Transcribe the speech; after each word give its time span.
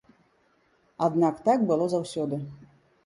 Аднак 1.07 1.35
так 1.49 1.59
было 1.73 1.85
заўсёды. 1.95 2.41